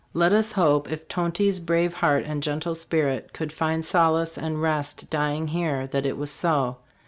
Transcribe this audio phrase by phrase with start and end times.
[0.15, 5.07] Let us hope, if Tonty's brave heart and gentle spirit could find solace and rest
[5.11, 6.77] dying here, that it was so.